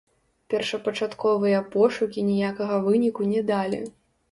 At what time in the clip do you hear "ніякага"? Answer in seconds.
2.31-2.83